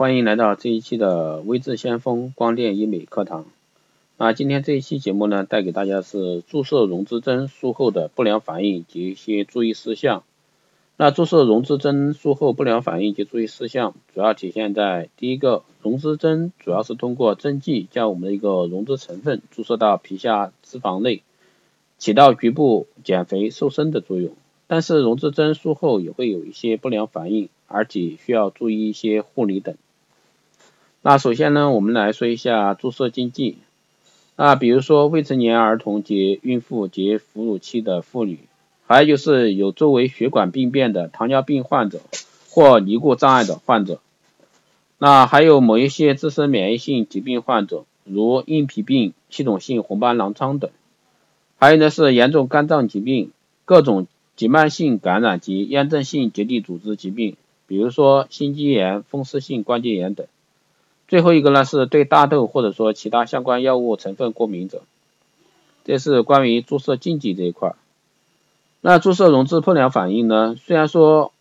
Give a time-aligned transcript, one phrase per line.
[0.00, 3.44] 欢迎来到这一期的微智先锋光电医美课堂。
[4.16, 10.22] 那今天这一期节目呢，带给大家是注射溶脂针术后的不良反应及一些注意事项。
[10.96, 21.20] 那注射溶脂针术后不良反应及注意事项，主要体现在第一个，溶脂针主要是通过针剂将我们的一个溶脂成分注射到皮下脂肪内，
[21.98, 24.32] 起到局部减肥瘦身的作用。
[24.66, 29.76] 但是溶脂针术后也会有一些不良反应，而且需要注意一些护理等。
[31.02, 33.56] 那首先呢，我们来说一下注射禁忌。
[34.36, 38.40] 那比如说未成年儿童及孕妇及哺乳期的妇女。
[38.86, 42.00] 还有就是有周围血管病变的糖尿病患者
[42.48, 44.00] 或尼固障碍的患者，
[44.98, 50.72] 那还有某一些自身免疫性疾病患者，如硬皮病、系统性红斑狼疮等。
[51.56, 53.30] 还有呢是严重肝脏疾病、
[53.64, 57.36] 各种急慢性感染及炎症性结缔组织疾病，
[57.68, 60.26] 比如说心肌炎、风湿性关节炎等。
[61.10, 64.82] 最后一个呢是对大豆或者说其他相关药物成分过敏者。
[65.84, 67.74] 这是关于注射禁忌这一块。
[68.80, 70.54] 那注射溶脂不良反应呢？
[70.54, 71.32] 虽然说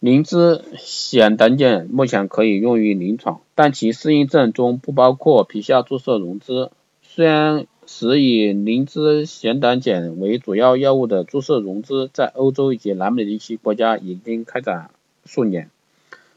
[0.00, 6.70] 灵芝酰胆碱目前可以用于临床，但其适应症中不包括皮下注射溶脂。
[7.04, 14.90] 虽然使以灵芝酰胆碱为主要药物的注射溶脂，在欧洲以及南美的一些国家已经开展
[15.24, 15.70] 数年，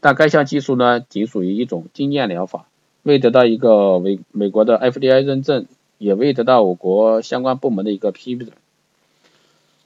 [0.00, 2.66] 但该项技术呢，仅属于一种经验疗法，
[3.02, 5.66] 未得到一个美美国的 FDA 认证，
[5.98, 8.52] 也未得到我国相关部门的一个批准。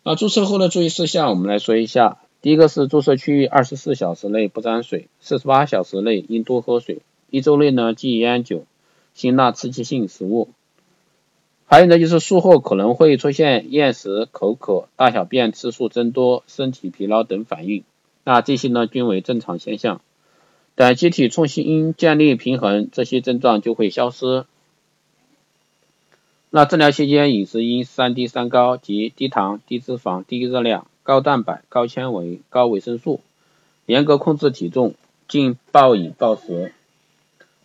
[0.05, 2.19] 那注射后的注意事项，我们来说一下。
[2.43, 6.99] 第一个是注射区域二十四小时内不沾水，四十八小时内应多喝水，
[7.31, 8.65] 一周内呢忌烟酒、
[9.15, 10.49] 辛辣刺激性食物。
[11.67, 17.85] 还有呢就是术后可能会出现厌食、口渴、大小便次数增多、身体疲劳等反应，
[18.25, 20.01] 那这些呢均为正常现象。
[20.75, 24.47] 等机体重新建立平衡，这些症状就会消失。
[26.49, 33.21] 那治疗期间饮食应三低三高，即低糖、低脂肪、低热量、高蛋白、高纤维、高维生素，
[33.87, 34.95] 严格控制体重，
[35.29, 36.73] 禁暴饮暴食。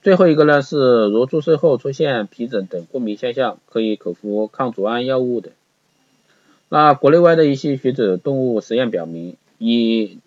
[0.02, 5.52] 最后一个呢是，如注射后出现皮疹等过敏现象，可以口服抗组胺药物等。
[6.70, 10.20] 那国内外的一些学者动物实验表明，以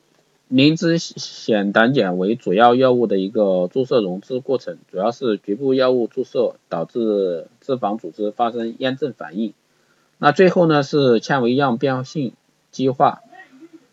[0.50, 9.54] 磷脂酰胆碱为主要药物的一个注射溶脂过程，主要是局部药物注射导致脂肪组织发生炎症反应，
[10.18, 12.32] 那最后呢是纤维样变性
[12.72, 13.22] 激化。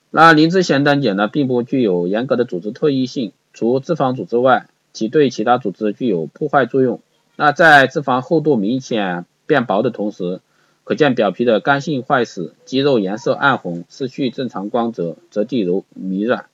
[0.09, 7.01] 那磷脂酰胆碱呢并不具有严格的组织特异性，除脂肪组织外，其对其他组织具有破坏作用。
[7.35, 10.41] 那在脂肪厚度明显变薄的同时，
[10.87, 16.45] 可见表皮的干性坏死，肌肉颜色暗红，失去正常光泽，质地柔糜软。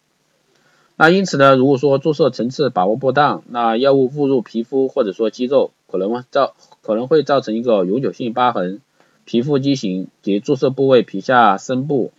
[0.96, 8.82] 那因此呢，如果说注射层次把握不当，那药物误入皮肤或者说肌肉，可能造可能会造成一个永久性疤痕、
[9.24, 12.12] 皮肤畸形及注射部位皮下深部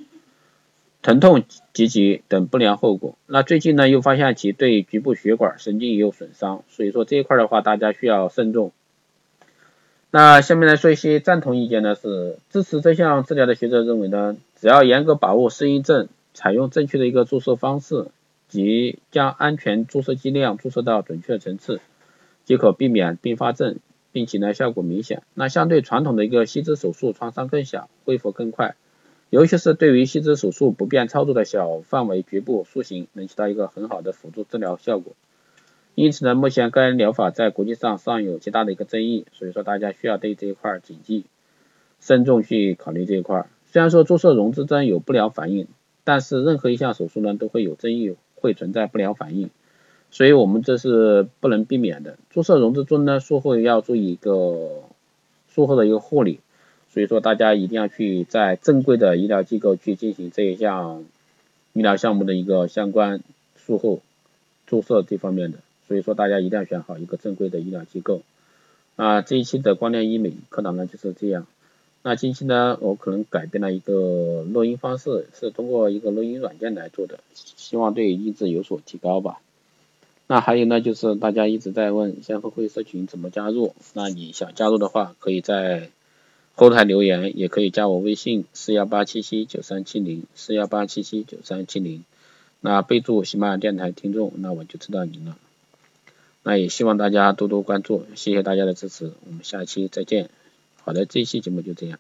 [1.03, 1.43] 疼痛
[1.73, 3.17] 及其等不良后果。
[3.27, 8.71] 那最近呢，又发现其对局部血管神经也有损伤，所以说这一块的话，大家需要慎重。
[10.17, 18.07] 那下面来说一些赞同意见呢，是支持这项治疗的学者认为呢，只要严格把握适应症，采用正确的一个注射方式，
[18.47, 21.81] 及将安全注射剂量注射到准确层次，
[22.45, 23.79] 即可避免并发症，
[24.13, 25.25] 并且呢效果明显。
[25.35, 28.77] 那相对传统的一个吸脂手术，创伤更小，恢复更快，
[29.31, 35.15] 尤其是对于吸脂手术不便操作的小范围局部塑形，能起到一个很好的辅助治疗效果。
[35.95, 41.25] 因此呢，目前该疗法在国际上尚有极大的一个争议，所以说大家需要对这一块谨记，
[42.01, 43.47] 慎重去考虑这一块。
[43.67, 45.69] 虽然说注射溶脂针有不良反应，
[46.03, 49.51] 但是任何一项手术呢都会有争议，会存在不良反应，
[50.11, 52.19] 所以我们这是不能避免的。
[52.31, 54.83] 注射溶脂针呢，术后要注意一个
[55.49, 56.41] 术后的一个护理，
[56.91, 61.05] 所以说大家一定要去在正规的医疗机构去进行这一项
[61.73, 63.21] 医疗项目的一个相关
[63.57, 64.01] 术后
[64.67, 65.59] 注射这方面的。
[65.89, 68.23] 所以说大家一定要选好一个正规的医疗机构。
[68.97, 71.47] 啊，这一期的光电医美课堂呢就是这样。
[72.03, 79.41] 那近期呢，我可能改变了一个录音方式，是通过一个录音软件来做的，希望对音质有所提高吧。
[80.27, 85.89] 那还有呢，就是大家一直在问先锋会社群怎么加入，那你想加入的话，可以在
[86.55, 92.05] 后台留言，也可以加我微信四幺八七七九三七零四幺八七七九三七零，
[92.61, 95.37] 那备注喜马拉雅电台听众，那我就知道您了。
[96.45, 100.31] 那也希望大家多多关注，谢谢大家的支持，我们下期再见。
[100.85, 101.93] 好的，这一期节目就这样。